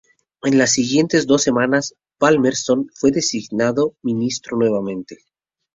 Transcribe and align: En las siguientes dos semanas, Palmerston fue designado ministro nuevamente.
En 0.41 0.57
las 0.57 0.71
siguientes 0.71 1.27
dos 1.27 1.43
semanas, 1.43 1.93
Palmerston 2.17 2.89
fue 2.91 3.11
designado 3.11 3.93
ministro 4.01 4.57
nuevamente. 4.57 5.19